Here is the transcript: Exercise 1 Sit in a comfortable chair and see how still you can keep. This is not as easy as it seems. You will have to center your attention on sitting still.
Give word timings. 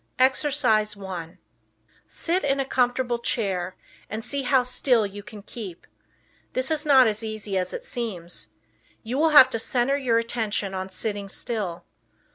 Exercise 0.17 0.95
1 0.97 1.37
Sit 2.07 2.43
in 2.43 2.59
a 2.59 2.65
comfortable 2.65 3.19
chair 3.19 3.75
and 4.09 4.25
see 4.25 4.41
how 4.41 4.63
still 4.63 5.05
you 5.05 5.21
can 5.21 5.43
keep. 5.43 5.85
This 6.53 6.71
is 6.71 6.87
not 6.87 7.05
as 7.05 7.23
easy 7.23 7.55
as 7.55 7.71
it 7.71 7.85
seems. 7.85 8.47
You 9.03 9.19
will 9.19 9.29
have 9.29 9.51
to 9.51 9.59
center 9.59 9.97
your 9.97 10.17
attention 10.17 10.73
on 10.73 10.89
sitting 10.89 11.29
still. 11.29 11.85